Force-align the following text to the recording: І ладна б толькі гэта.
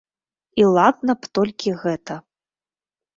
І 0.61 0.63
ладна 0.75 1.11
б 1.25 1.31
толькі 1.39 1.73
гэта. 1.83 2.17